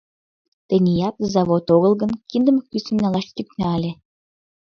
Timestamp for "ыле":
3.77-3.91